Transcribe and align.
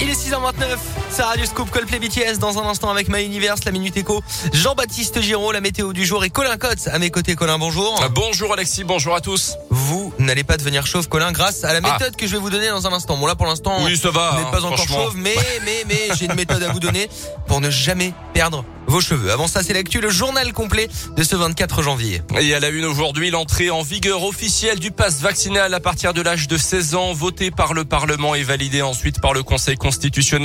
Il 0.00 0.08
est 0.08 0.12
6h29, 0.12 0.76
c'est 1.10 1.22
Radio 1.22 1.44
Scoop 1.44 1.70
Coldplay 1.70 1.98
BTS 1.98 2.38
dans 2.38 2.56
un 2.60 2.66
instant 2.68 2.88
avec 2.90 3.08
My 3.08 3.24
Universe, 3.24 3.64
la 3.64 3.72
Minute 3.72 3.96
Éco, 3.96 4.22
Jean-Baptiste 4.52 5.20
Giraud, 5.20 5.50
la 5.50 5.60
météo 5.60 5.92
du 5.92 6.06
jour 6.06 6.24
et 6.24 6.30
Colin 6.30 6.56
Cotte 6.56 6.86
à 6.86 7.00
mes 7.00 7.10
côtés. 7.10 7.34
Colin, 7.34 7.58
bonjour. 7.58 7.98
Ah, 8.02 8.08
bonjour 8.08 8.52
Alexis, 8.52 8.84
bonjour 8.84 9.16
à 9.16 9.20
tous. 9.20 9.56
Vous 9.70 10.12
n'allez 10.20 10.44
pas 10.44 10.56
devenir 10.56 10.86
chauve, 10.86 11.08
Colin, 11.08 11.32
grâce 11.32 11.64
à 11.64 11.72
la 11.72 11.80
Ah. 11.82 11.92
méthode 11.94 12.14
que 12.14 12.26
je 12.28 12.32
vais 12.32 12.38
vous 12.38 12.50
donner 12.50 12.68
dans 12.68 12.86
un 12.86 12.92
instant. 12.92 13.16
Bon 13.16 13.26
là 13.26 13.34
pour 13.34 13.46
l'instant, 13.46 13.84
Oui, 13.84 13.96
ça 13.96 14.10
va, 14.12 14.30
vous 14.30 14.36
n'êtes 14.38 14.46
hein, 14.46 14.50
pas 14.52 14.64
encore 14.64 14.78
franchement. 14.78 15.04
chauve, 15.06 15.16
mais 15.16 15.34
mais 15.64 15.84
mais 15.88 16.08
j'ai 16.16 16.26
une 16.26 16.34
méthode 16.34 16.62
à 16.62 16.72
vous 16.72 16.80
donner 16.80 17.08
pour 17.48 17.60
ne 17.60 17.68
jamais 17.70 18.12
perdre 18.34 18.64
vos 18.86 19.00
cheveux. 19.00 19.32
Avant 19.32 19.48
ça, 19.48 19.62
c'est 19.62 19.74
l'actu, 19.74 20.00
le 20.00 20.08
journal 20.10 20.52
complet 20.52 20.88
de 21.16 21.22
ce 21.24 21.34
24 21.36 21.82
janvier. 21.82 22.22
Et 22.40 22.54
à 22.54 22.60
la 22.60 22.68
une 22.68 22.84
aujourd'hui, 22.86 23.30
l'entrée 23.30 23.68
en 23.70 23.82
vigueur 23.82 24.22
officielle 24.22 24.78
du 24.78 24.92
pass 24.92 25.20
vaccinal 25.20 25.74
à 25.74 25.80
partir 25.80 26.14
de 26.14 26.22
l'âge 26.22 26.46
de 26.48 26.56
16 26.56 26.94
ans, 26.94 27.12
voté 27.12 27.50
par 27.50 27.74
le 27.74 27.84
Parlement 27.84 28.34
et 28.34 28.42
validé 28.44 28.80
ensuite 28.80 29.20
par 29.20 29.34
le 29.34 29.42
Conseil 29.42 29.74
constitutionnel 29.74 29.87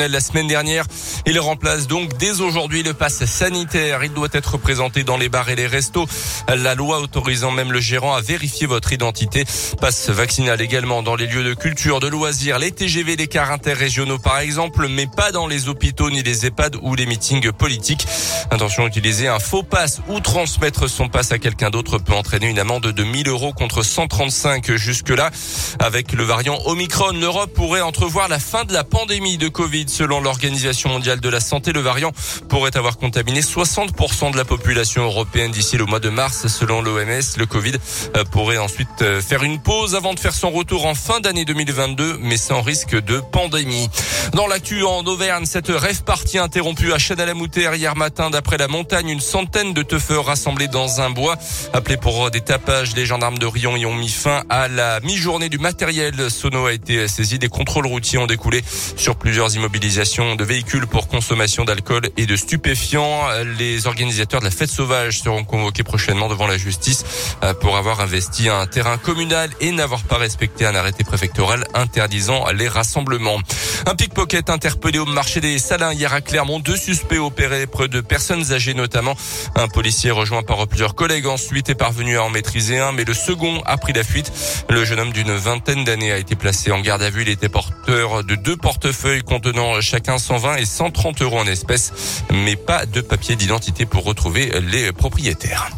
la 0.09 0.19
semaine 0.21 0.47
dernière. 0.47 0.85
Il 1.25 1.39
remplace 1.39 1.87
donc 1.87 2.17
dès 2.17 2.39
aujourd'hui 2.39 2.81
le 2.81 2.93
pass 2.93 3.25
sanitaire. 3.25 4.03
Il 4.03 4.13
doit 4.13 4.29
être 4.31 4.57
présenté 4.57 5.03
dans 5.03 5.17
les 5.17 5.27
bars 5.27 5.49
et 5.49 5.55
les 5.55 5.67
restos. 5.67 6.07
La 6.47 6.75
loi 6.75 6.99
autorisant 6.99 7.51
même 7.51 7.71
le 7.71 7.81
gérant 7.81 8.13
à 8.15 8.21
vérifier 8.21 8.67
votre 8.67 8.93
identité. 8.93 9.43
Passe 9.81 10.09
vaccinal 10.09 10.61
également 10.61 11.03
dans 11.03 11.15
les 11.15 11.27
lieux 11.27 11.43
de 11.43 11.53
culture, 11.53 11.99
de 11.99 12.07
loisirs, 12.07 12.57
les 12.57 12.71
TGV, 12.71 13.17
les 13.17 13.27
cars 13.27 13.51
interrégionaux 13.51 14.17
par 14.17 14.39
exemple, 14.39 14.87
mais 14.87 15.07
pas 15.07 15.31
dans 15.31 15.47
les 15.47 15.67
hôpitaux 15.67 16.09
ni 16.09 16.23
les 16.23 16.45
EHPAD 16.45 16.77
ou 16.81 16.95
les 16.95 17.05
meetings 17.05 17.51
politiques. 17.51 18.07
Attention, 18.49 18.87
utiliser 18.87 19.27
un 19.27 19.39
faux 19.39 19.63
pass 19.63 20.01
ou 20.07 20.19
transmettre 20.21 20.89
son 20.89 21.09
pass 21.09 21.31
à 21.31 21.39
quelqu'un 21.39 21.69
d'autre 21.69 21.97
peut 21.97 22.13
entraîner 22.13 22.47
une 22.47 22.59
amende 22.59 22.87
de 22.87 23.03
1000 23.03 23.27
euros 23.27 23.51
contre 23.51 23.83
135 23.83 24.71
jusque-là. 24.75 25.31
Avec 25.79 26.13
le 26.13 26.23
variant 26.23 26.59
Omicron, 26.65 27.11
l'Europe 27.11 27.53
pourrait 27.53 27.81
entrevoir 27.81 28.29
la 28.29 28.39
fin 28.39 28.63
de 28.63 28.73
la 28.73 28.83
pandémie 28.83 29.32
de 29.37 29.47
Covid. 29.47 29.85
Selon 29.87 30.21
l'Organisation 30.21 30.89
mondiale 30.89 31.19
de 31.19 31.29
la 31.29 31.39
santé, 31.39 31.73
le 31.73 31.79
variant 31.79 32.11
pourrait 32.49 32.75
avoir 32.77 32.97
contaminé 32.97 33.41
60% 33.41 34.31
de 34.31 34.37
la 34.37 34.45
population 34.45 35.03
européenne 35.03 35.51
d'ici 35.51 35.77
le 35.77 35.85
mois 35.85 35.99
de 35.99 36.09
mars. 36.09 36.47
Selon 36.47 36.81
l'OMS, 36.81 37.37
le 37.37 37.45
Covid 37.45 37.73
euh, 38.15 38.23
pourrait 38.25 38.57
ensuite 38.57 39.01
euh, 39.01 39.21
faire 39.21 39.43
une 39.43 39.61
pause 39.61 39.95
avant 39.95 40.13
de 40.13 40.19
faire 40.19 40.33
son 40.33 40.51
retour 40.51 40.85
en 40.85 40.95
fin 40.95 41.19
d'année 41.19 41.45
2022, 41.45 42.17
mais 42.21 42.37
sans 42.37 42.61
risque 42.61 42.95
de 42.95 43.19
pandémie. 43.19 43.89
Dans 44.33 44.47
l'actu 44.47 44.83
en 44.83 45.03
Auvergne, 45.05 45.45
cette 45.45 45.69
rêve 45.69 46.03
partie 46.03 46.37
interrompue 46.37 46.93
à 46.93 46.97
Châtel-la-Moutère 46.97 47.75
hier 47.75 47.95
matin 47.95 48.29
d'après 48.29 48.57
la 48.57 48.67
montagne, 48.67 49.09
une 49.09 49.19
centaine 49.19 49.73
de 49.73 49.83
teufeurs 49.83 50.25
rassemblés 50.25 50.67
dans 50.67 51.01
un 51.01 51.09
bois. 51.09 51.37
Appelés 51.73 51.97
pour 51.97 52.31
des 52.31 52.41
tapages, 52.41 52.95
les 52.95 53.05
gendarmes 53.05 53.37
de 53.37 53.45
Rion 53.45 53.75
y 53.75 53.85
ont 53.85 53.95
mis 53.95 54.09
fin 54.09 54.43
à 54.49 54.67
la 54.67 54.99
mi-journée 55.01 55.49
du 55.49 55.57
matériel. 55.57 56.29
Sono 56.29 56.65
a 56.65 56.73
été 56.73 57.07
saisi. 57.07 57.39
Des 57.39 57.49
contrôles 57.49 57.87
routiers 57.87 58.19
ont 58.19 58.27
découlé 58.27 58.63
sur 58.95 59.15
plusieurs 59.23 59.55
immobilisations 59.55 60.35
de 60.35 60.43
véhicules 60.43 60.85
pour 60.85 61.07
consommation 61.07 61.63
d'alcool 61.63 62.09
et 62.17 62.25
de 62.25 62.35
stupéfiants. 62.35 63.21
Les 63.57 63.87
organisateurs 63.87 64.41
de 64.41 64.45
la 64.45 64.51
fête 64.51 64.69
sauvage 64.69 65.21
seront 65.21 65.45
convoqués 65.45 65.83
prochainement 65.83 66.27
devant 66.27 66.45
la 66.45 66.57
justice 66.57 67.05
euh, 67.41 67.53
pour 67.53 67.77
avoir 67.77 68.01
investi 68.01 68.49
un 68.49 68.67
terrain 68.67 68.97
communal 68.97 69.49
et 69.61 69.71
n'avoir 69.71 70.03
pas 70.03 70.17
respecté 70.17 70.65
un 70.65 70.75
arrêté 70.75 71.05
préfectoral 71.05 71.63
interdisant 71.73 72.51
les 72.51 72.67
rassemblements. 72.67 73.39
Un 73.85 73.95
pickpocket 73.95 74.49
interpellé 74.49 74.99
au 74.99 75.05
marché 75.05 75.39
des 75.39 75.57
Salins 75.57 75.93
hier 75.93 76.13
à 76.13 76.19
Clermont. 76.19 76.59
Deux 76.59 76.75
suspects 76.75 77.17
opérés 77.17 77.65
près 77.65 77.87
de 77.87 78.01
personnes 78.01 78.51
âgées 78.51 78.73
notamment. 78.73 79.15
Un 79.55 79.69
policier 79.69 80.11
rejoint 80.11 80.43
par 80.43 80.67
plusieurs 80.67 80.95
collègues 80.95 81.27
ensuite 81.27 81.69
est 81.69 81.75
parvenu 81.75 82.17
à 82.17 82.23
en 82.23 82.29
maîtriser 82.29 82.77
un, 82.77 82.91
mais 82.91 83.05
le 83.05 83.13
second 83.13 83.61
a 83.65 83.77
pris 83.77 83.93
la 83.93 84.03
fuite. 84.03 84.33
Le 84.69 84.83
jeune 84.83 84.99
homme 84.99 85.13
d'une 85.13 85.33
vingtaine 85.33 85.85
d'années 85.85 86.11
a 86.11 86.17
été 86.17 86.35
placé 86.35 86.73
en 86.73 86.81
garde 86.81 87.01
à 87.01 87.09
vue. 87.09 87.21
Il 87.21 87.29
était 87.29 87.47
porteur 87.47 88.25
de 88.25 88.35
deux 88.35 88.57
portefeuilles 88.57 89.12
contenant 89.21 89.79
chacun 89.81 90.17
120 90.17 90.57
et 90.57 90.65
130 90.65 91.21
euros 91.21 91.39
en 91.39 91.47
espèces, 91.47 92.23
mais 92.31 92.55
pas 92.55 92.85
de 92.85 93.01
papier 93.01 93.35
d'identité 93.35 93.85
pour 93.85 94.03
retrouver 94.03 94.51
les 94.61 94.91
propriétaires. 94.91 95.69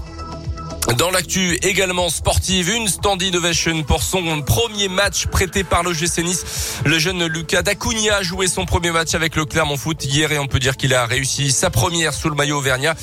Dans 0.94 1.10
l'actu 1.10 1.56
également 1.64 2.10
sportive, 2.10 2.70
une 2.70 2.88
stand 2.88 3.22
ovation 3.34 3.82
pour 3.84 4.04
son 4.04 4.42
premier 4.44 4.88
match 4.88 5.26
prêté 5.26 5.64
par 5.64 5.82
le 5.82 5.94
GC 5.94 6.24
Nice. 6.24 6.80
Le 6.86 7.00
jeune 7.00 7.26
Lucas 7.26 7.64
Dacunia 7.64 8.18
a 8.18 8.22
joué 8.22 8.48
son 8.48 8.66
premier 8.66 8.92
match 8.92 9.16
avec 9.16 9.36
le 9.36 9.46
Clermont 9.46 9.78
Foot 9.78 10.06
hier 10.06 10.32
et 10.32 10.38
on 10.38 10.46
peut 10.46 10.60
dire 10.60 10.78
qu'il 10.78 10.94
a 10.94 11.06
réussi 11.08 11.52
sa 11.52 11.72
première 11.72 12.14
sous 12.14 12.30
le 12.30 12.36
maillot 12.36 12.60
auvergnat. 12.60 12.94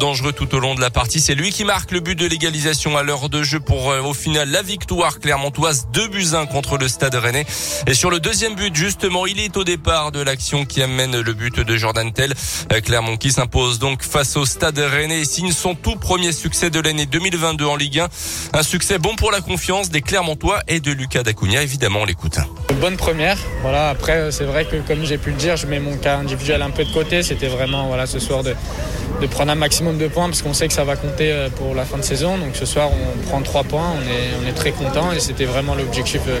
Dangereux 0.00 0.32
tout 0.32 0.52
au 0.54 0.58
long 0.58 0.74
de 0.74 0.80
la 0.80 0.90
partie. 0.90 1.20
C'est 1.20 1.36
lui 1.36 1.50
qui 1.50 1.64
marque 1.64 1.92
le 1.92 2.00
but 2.00 2.16
de 2.16 2.26
l'égalisation 2.26 2.96
à 2.96 3.04
l'heure 3.04 3.28
de 3.28 3.42
jeu 3.44 3.60
pour 3.60 3.92
euh, 3.92 4.00
au 4.00 4.14
final 4.14 4.50
la 4.50 4.62
victoire 4.62 5.20
clermontoise 5.20 5.86
2 5.92 6.08
buts 6.08 6.34
1 6.34 6.46
contre 6.46 6.76
le 6.76 6.88
Stade 6.88 7.14
Rennais. 7.14 7.46
Et 7.86 7.94
sur 7.94 8.10
le 8.10 8.18
deuxième 8.18 8.56
but, 8.56 8.74
justement, 8.74 9.26
il 9.26 9.38
est 9.38 9.56
au 9.56 9.64
départ 9.64 10.10
de 10.10 10.20
l'action 10.20 10.64
qui 10.64 10.82
amène 10.82 11.20
le 11.20 11.32
but 11.34 11.60
de 11.60 11.76
Jordan 11.76 12.12
Tell. 12.12 12.34
Euh, 12.72 12.80
Clermont 12.80 13.16
qui 13.16 13.30
s'impose 13.30 13.78
donc 13.78 14.02
face 14.02 14.36
au 14.36 14.44
Stade 14.44 14.78
Rennais 14.78 15.20
et 15.20 15.24
signe 15.24 15.52
son 15.52 15.76
tout 15.76 15.96
premier 15.96 16.32
succès 16.32 16.68
de 16.68 16.80
l'année 16.80 17.06
2022 17.30 17.66
en 17.66 17.76
Ligue 17.76 18.00
1. 18.00 18.08
Un 18.54 18.62
succès 18.62 18.98
bon 18.98 19.14
pour 19.16 19.30
la 19.30 19.40
confiance 19.40 19.90
des 19.90 20.00
Clermontois 20.00 20.60
et 20.68 20.80
de 20.80 20.92
Lucas 20.92 21.22
Dacunia. 21.22 21.62
Évidemment, 21.62 22.00
on 22.02 22.04
l'écoute. 22.04 22.38
Bonne 22.80 22.96
première. 22.96 23.38
Voilà. 23.62 23.90
Après, 23.90 24.30
c'est 24.32 24.44
vrai 24.44 24.64
que 24.64 24.76
comme 24.76 25.04
j'ai 25.04 25.18
pu 25.18 25.30
le 25.30 25.36
dire, 25.36 25.56
je 25.56 25.66
mets 25.66 25.80
mon 25.80 25.96
cas 25.96 26.16
individuel 26.16 26.62
un 26.62 26.70
peu 26.70 26.84
de 26.84 26.92
côté. 26.92 27.22
C'était 27.22 27.48
vraiment 27.48 27.86
voilà 27.88 28.06
ce 28.06 28.18
soir 28.18 28.42
de, 28.42 28.54
de 29.20 29.26
prendre 29.26 29.50
un 29.50 29.56
maximum 29.56 29.98
de 29.98 30.06
points 30.06 30.26
parce 30.26 30.42
qu'on 30.42 30.54
sait 30.54 30.68
que 30.68 30.74
ça 30.74 30.84
va 30.84 30.96
compter 30.96 31.32
euh, 31.32 31.48
pour 31.48 31.74
la 31.74 31.84
fin 31.84 31.96
de 31.96 32.02
saison. 32.02 32.38
Donc 32.38 32.54
ce 32.54 32.66
soir, 32.66 32.90
on 32.92 33.26
prend 33.28 33.40
trois 33.42 33.64
points. 33.64 33.92
On 33.96 34.46
est, 34.46 34.52
très 34.52 34.72
content 34.72 35.12
et 35.12 35.20
c'était 35.20 35.44
vraiment 35.44 35.74
l'objectif. 35.74 36.20
euh, 36.26 36.40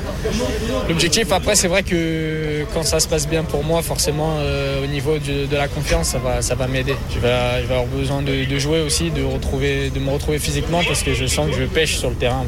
L'objectif. 0.88 1.30
Après, 1.30 1.54
c'est 1.54 1.68
vrai 1.68 1.82
que 1.82 2.64
quand 2.74 2.82
ça 2.82 2.98
se 3.00 3.06
passe 3.06 3.28
bien 3.28 3.44
pour 3.44 3.62
moi, 3.62 3.80
forcément, 3.82 4.36
euh, 4.38 4.82
au 4.82 4.86
niveau 4.86 5.18
de 5.18 5.54
la 5.54 5.68
confiance, 5.68 6.16
ça 6.40 6.54
va, 6.54 6.66
m'aider. 6.66 6.96
Je 7.14 7.20
vais, 7.20 7.28
je 7.60 7.64
avoir 7.64 7.84
besoin 7.86 8.22
de, 8.22 8.58
jouer 8.58 8.80
aussi, 8.80 9.10
de 9.10 9.20
me 9.20 10.10
retrouver 10.10 10.38
physiquement 10.38 10.80
parce 10.86 11.02
que 11.02 11.14
je 11.14 11.26
sens 11.26 11.50
que 11.50 11.56
je 11.56 11.64
pêche 11.64 11.96
sur 11.98 12.10
le 12.10 12.16
terrain. 12.16 12.44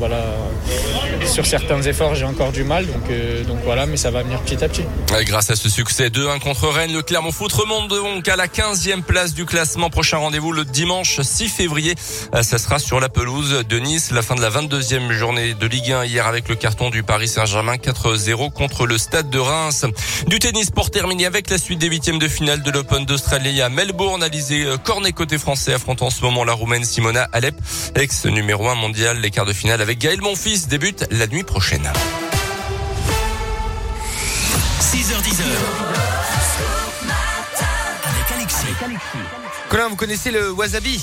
Sur 1.26 1.46
certains 1.46 1.82
efforts, 1.82 2.14
j'ai 2.14 2.24
encore 2.24 2.52
du 2.52 2.64
mal. 2.64 2.86
Donc, 2.86 3.46
donc 3.46 3.58
voilà, 3.64 3.86
mais 3.86 3.96
ça 3.96 4.10
va 4.10 4.22
venir 4.22 4.40
petit 4.40 4.64
à 4.64 4.68
petit. 4.68 4.84
Grâce 5.18 5.50
à 5.50 5.56
ce 5.56 5.68
succès 5.68 6.08
2-1 6.08 6.38
contre 6.38 6.68
Rennes, 6.68 6.92
le 6.92 7.02
Clermont 7.02 7.32
Foot 7.32 7.52
remonte 7.52 7.88
donc 7.88 8.26
à 8.28 8.36
la 8.36 8.46
15e 8.46 9.02
place 9.02 9.34
du 9.34 9.44
classement. 9.44 9.90
Prochain 9.90 10.18
rendez-vous 10.18 10.52
le 10.52 10.64
dimanche 10.64 11.20
6 11.20 11.48
février. 11.48 11.94
Euh, 12.34 12.42
Ça 12.42 12.58
sera 12.58 12.78
sur 12.78 13.00
la 13.00 13.08
pelouse 13.08 13.64
de 13.68 13.78
Nice. 13.78 14.12
La 14.12 14.22
fin 14.22 14.36
de 14.36 14.40
la 14.40 14.50
22e 14.50 15.10
journée 15.12 15.54
de 15.54 15.66
Ligue 15.66 15.92
1 15.92 16.04
hier 16.04 16.26
avec 16.26 16.48
le 16.48 16.54
carton 16.54 16.90
du 16.90 17.02
Paris 17.02 17.28
Saint-Germain 17.28 17.74
4-0 17.74 18.52
contre 18.52 18.86
le 18.86 18.98
Stade 18.98 19.30
de 19.30 19.38
Reims. 19.38 19.84
Du 20.28 20.38
tennis 20.38 20.70
pour 20.70 20.90
terminer 20.90 21.26
avec 21.26 21.50
la 21.50 21.58
suite 21.58 21.80
des 21.80 21.88
huitièmes 21.88 22.18
de 22.18 22.28
finale 22.28 22.62
de 22.62 22.70
l'Open 22.70 23.04
d'Australie 23.04 23.60
à 23.60 23.68
Melbourne. 23.68 24.22
Alizé 24.22 24.64
euh, 24.64 24.78
Cornet 24.78 25.12
côté 25.12 25.38
français 25.38 25.74
affronte 25.74 26.02
en 26.02 26.10
ce 26.10 26.22
moment 26.22 26.44
la 26.44 26.52
Roumaine 26.52 26.84
Simona 26.84 27.28
Alep, 27.32 27.56
ex 27.96 28.26
numéro 28.26 28.68
1 28.68 28.76
mondial. 28.76 29.18
Les 29.20 29.30
quarts 29.30 29.46
de 29.46 29.52
finale 29.52 29.82
avec 29.82 29.98
Gaël 29.98 30.20
Monfils 30.20 30.68
débutent 30.68 31.04
la 31.10 31.26
nuit 31.26 31.44
prochaine. 31.44 31.90
6h10 34.90 35.42
avec 38.02 38.32
Alexis. 38.34 38.66
Colin, 39.68 39.88
vous 39.88 39.94
connaissez 39.94 40.32
le 40.32 40.50
wasabi? 40.50 41.00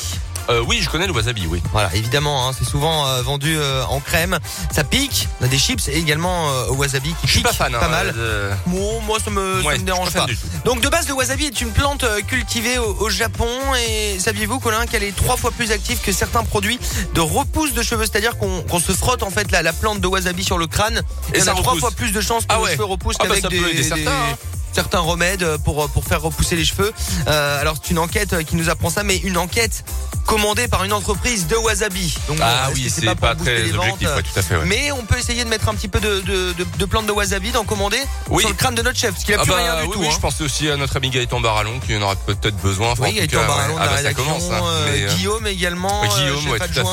Euh, 0.49 0.63
oui, 0.67 0.79
je 0.81 0.89
connais 0.89 1.07
le 1.07 1.13
wasabi, 1.13 1.45
oui. 1.47 1.61
Voilà, 1.71 1.93
évidemment, 1.95 2.47
hein, 2.47 2.51
c'est 2.57 2.63
souvent 2.67 3.05
euh, 3.07 3.21
vendu 3.21 3.57
euh, 3.57 3.83
en 3.85 3.99
crème. 3.99 4.37
Ça 4.73 4.83
pique. 4.83 5.27
On 5.41 5.45
a 5.45 5.47
des 5.47 5.57
chips 5.57 5.87
et 5.89 5.97
également 5.97 6.47
au 6.69 6.75
wasabi 6.75 7.09
qui 7.21 7.27
Je 7.27 7.31
suis 7.31 7.39
pique 7.39 7.47
pas 7.47 7.53
fan. 7.53 7.75
hein, 7.75 7.79
pas 7.79 7.87
mal. 7.89 8.13
de- 8.13 8.49
Bon, 8.67 9.01
moi, 9.01 9.17
ça 9.23 9.29
me, 9.31 9.61
ça 9.61 9.67
Ouais, 9.67 9.77
me 9.77 9.83
dérange 9.83 10.11
pas. 10.11 10.25
Donc, 10.65 10.81
de 10.81 10.89
base, 10.89 11.07
le 11.07 11.13
wasabi 11.13 11.45
est 11.45 11.61
une 11.61 11.71
plante 11.71 12.05
cultivée 12.27 12.77
au, 12.77 12.95
au 12.99 13.09
Japon. 13.09 13.49
Et 13.87 14.19
saviez-vous, 14.19 14.59
Colin, 14.59 14.85
qu'elle 14.85 15.03
est 15.03 15.15
trois 15.15 15.37
fois 15.37 15.51
plus 15.51 15.71
active 15.71 15.99
que 16.01 16.11
certains 16.11 16.43
produits 16.43 16.79
de 17.13 17.21
repousse 17.21 17.73
de 17.73 17.83
cheveux? 17.83 18.05
C'est-à-dire 18.05 18.37
qu'on 18.37 18.79
se 18.79 18.91
frotte 18.93 19.23
en 19.23 19.29
fait 19.29 19.51
la, 19.51 19.61
la 19.61 19.73
plante 19.73 19.99
de 20.01 20.07
wasabi 20.07 20.43
sur 20.43 20.57
le 20.57 20.67
crâne 20.67 21.01
et, 21.33 21.39
ça 21.41 21.51
a 21.51 21.55
trois 21.55 21.75
fois 21.75 21.91
plus 21.91 22.11
de 22.11 22.21
chances 22.21 22.43
que 22.45 22.53
Ah 22.53 22.59
les 22.65 22.71
cheveux 22.73 22.85
repoussent 22.85 23.15
Ah 23.19 23.25
bah, 23.27 23.35
qu'avec 23.41 23.75
des, 23.75 23.83
certains, 23.83 24.03
des- 24.03 24.07
hein. 24.07 24.37
certains 24.73 24.99
remèdes 24.99 25.45
pour, 25.65 25.89
pour 25.89 26.03
faire 26.05 26.21
repousser 26.21 26.55
les 26.55 26.65
cheveux. 26.65 26.93
Euh, 27.27 27.61
alors, 27.61 27.75
c'est 27.81 27.91
une 27.91 27.99
enquête 27.99 28.43
qui 28.45 28.55
nous 28.55 28.69
apprend 28.69 28.89
ça, 28.89 29.03
mais 29.03 29.17
une 29.17 29.37
enquête 29.37 29.83
commandée 30.27 30.67
par 30.67 30.83
une 30.83 30.93
entreprise 30.93 31.47
de 31.47 31.55
wasabi. 31.55 32.15
Donc, 32.27 32.37
Ah 32.41 32.67
est-ce 32.69 32.75
oui, 32.75 32.91
c'est 32.93 33.15
pas 33.15 33.33
très 33.33 33.63
les 33.63 33.71
ventes 33.71 33.85
objectif, 33.93 34.09
ouais, 34.09 34.21
tout 34.23 34.39
à 34.39 34.41
fait. 34.43 34.55
ouais. 34.57 34.65
mais 34.65 34.91
on 34.91 35.03
peut 35.05 35.17
essayer 35.17 35.43
de 35.43 35.49
mettre 35.49 35.67
un 35.69 35.73
petit 35.73 35.87
peu 35.87 35.99
de, 35.99 36.19
de, 36.19 36.53
de, 36.53 36.65
de 36.77 36.85
plantes 36.85 37.07
de 37.07 37.11
wasabi, 37.13 37.51
d'en 37.51 37.63
commander 37.63 37.99
Oui. 38.29 38.41
sur 38.43 38.49
le 38.49 38.55
crâne 38.55 38.75
de 38.75 38.81
notre 38.81 38.99
chef, 38.99 39.11
parce 39.13 39.23
qu'il 39.23 39.33
a 39.33 39.37
Ah 39.39 39.43
plus 39.43 39.51
bah, 39.51 39.57
rien 39.57 39.75
du 39.81 39.87
oui, 39.87 39.93
tout. 39.93 39.99
oui, 40.01 40.07
hein. 40.07 40.11
je 40.13 40.19
pensais 40.19 40.43
aussi 40.43 40.69
à 40.69 40.75
notre 40.77 40.97
ami 40.97 41.09
Gaëtan 41.09 41.39
Barallon 41.39 41.79
qui 41.79 41.95
en 41.95 42.01
aurait 42.01 42.17
peut-être 42.27 42.57
besoin. 42.57 42.91
Enfin, 42.91 43.05
Oui, 43.05 43.13
Gaëtan 43.13 43.39
cas, 43.39 43.47
Barallon 43.47 43.75
ouais. 43.75 43.81
Ah 43.83 43.87
bah, 43.95 44.03
ça 44.03 44.13
commence. 44.13 44.43
hein. 44.51 44.61
euh, 44.63 44.85
Mais, 44.91 45.03
euh, 45.03 45.15
Guillaume 45.15 45.47
également, 45.47 46.03
euh, 46.03 46.07
Guillaume, 46.07 46.41
chef 46.41 46.51
ouais, 46.51 46.59
tout 46.59 46.79
à 46.79 46.83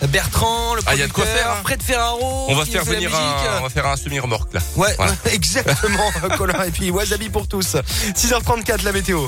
fait. 0.00 0.06
Bertrand, 0.06 0.74
le 0.76 0.82
Ah, 0.86 0.94
il 0.94 1.00
y 1.00 1.02
a 1.02 1.08
de 1.08 1.12
quoi 1.12 1.24
producteur, 1.24 1.52
faire. 1.54 1.62
Fred 1.64 1.82
Ferraro, 1.82 2.46
On 2.48 2.54
va 2.54 2.64
faire 2.64 2.84
venir 2.84 3.10
un, 3.14 3.58
on 3.58 3.62
va 3.64 3.68
faire 3.70 3.86
un 3.88 3.96
semi-remorque 3.96 4.54
là. 4.54 4.60
Ouais, 4.76 4.96
exactement, 5.32 6.10
Colin. 6.38 6.62
Et 6.64 6.70
puis 6.70 6.90
wasabi 6.92 7.28
pour 7.28 7.48
tous. 7.48 7.76
6h34 8.16 8.84
la 8.84 8.92
météo. 8.92 9.26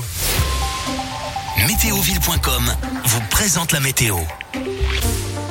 Météoville.com 1.57 2.71
vous 3.05 3.21
présente 3.31 3.71
la 3.71 3.79
météo. 3.79 4.17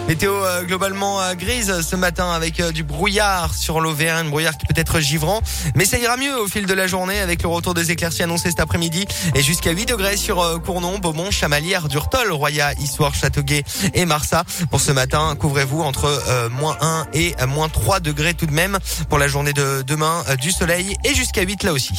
Météo 0.06 0.32
euh, 0.34 0.62
globalement 0.62 1.20
euh, 1.20 1.34
grise 1.34 1.80
ce 1.80 1.96
matin 1.96 2.30
avec 2.30 2.60
euh, 2.60 2.72
du 2.72 2.84
brouillard 2.84 3.54
sur 3.54 3.80
l'Auvergne, 3.80 4.28
brouillard 4.28 4.56
qui 4.56 4.66
peut 4.66 4.78
être 4.78 5.00
givrant, 5.00 5.40
mais 5.74 5.86
ça 5.86 5.98
ira 5.98 6.16
mieux 6.18 6.38
au 6.38 6.46
fil 6.46 6.66
de 6.66 6.74
la 6.74 6.86
journée 6.86 7.18
avec 7.18 7.42
le 7.42 7.48
retour 7.48 7.72
des 7.72 7.90
éclaircies 7.90 8.22
annoncées 8.22 8.50
cet 8.50 8.60
après-midi 8.60 9.06
et 9.34 9.42
jusqu'à 9.42 9.70
8 9.70 9.86
degrés 9.86 10.18
sur 10.18 10.62
Cournon, 10.62 10.98
Beaumont, 10.98 11.30
Chamalières, 11.30 11.88
Durtol, 11.88 12.30
Roya, 12.30 12.74
Issoire, 12.74 13.14
Châteauguay 13.14 13.64
et 13.94 14.04
Marsa. 14.04 14.44
Pour 14.70 14.80
ce 14.80 14.92
matin, 14.92 15.34
couvrez-vous 15.38 15.80
entre 15.80 16.22
moins 16.50 16.76
1 16.80 17.06
et 17.14 17.34
moins 17.48 17.70
3 17.70 18.00
degrés 18.00 18.34
tout 18.34 18.46
de 18.46 18.52
même 18.52 18.78
pour 19.08 19.18
la 19.18 19.26
journée 19.26 19.54
de 19.54 19.82
demain, 19.82 20.22
du 20.38 20.52
soleil 20.52 20.96
et 21.04 21.14
jusqu'à 21.14 21.42
8 21.42 21.62
là 21.64 21.72
aussi. 21.72 21.94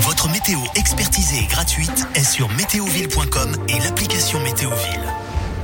Votre 0.00 0.28
météo 0.28 0.58
expertisée 0.74 1.38
et 1.38 1.46
gratuite 1.46 2.06
est 2.14 2.24
sur 2.24 2.48
météoville.com 2.50 3.56
et 3.68 3.78
l'application 3.78 4.40
Météoville. 4.40 5.12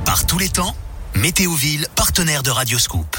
Par 0.05 0.25
tous 0.25 0.39
les 0.39 0.49
temps, 0.49 0.75
Météoville, 1.15 1.87
partenaire 1.95 2.43
de 2.43 2.49
Radioscoop. 2.49 3.17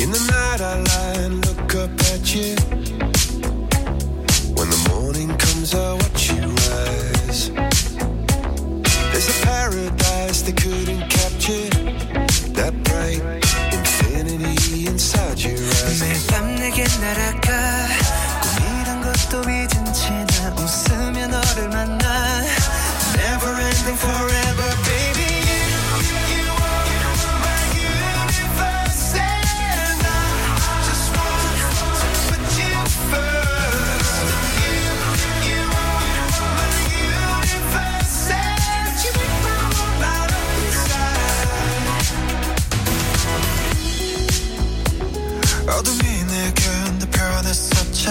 In 0.00 0.12
the 0.12 0.20
night 0.30 0.60
I 0.60 0.74
lie 0.90 1.24
and 1.24 1.44
look 1.46 1.74
up 1.74 1.90
at 2.12 2.34
you. 2.34 2.54
When 4.54 4.68
the 4.70 4.82
morning 4.90 5.28
comes 5.36 5.74
I 5.74 5.94
watch 5.94 6.30
you 6.30 6.42
rise. 6.70 7.50
There's 9.10 9.28
a 9.28 9.46
paradise 9.46 10.42
they 10.42 10.52
couldn't 10.52 11.08
capture. 11.10 11.68
That 12.58 12.74
bright 12.84 13.22
infinity 13.74 14.86
inside 14.86 15.40
your 15.40 15.58
eyes. 15.58 16.00
어둠이 45.78 45.98
내게 45.98 46.62
내 46.98 47.06
편에 47.08 47.52
서채 47.52 48.10